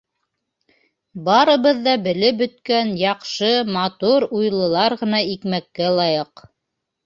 [1.27, 6.55] Барыбыҙ ҙа белеп бөткән, яҡшы, матур уйлылар ғына икмәккә лайыҡлы.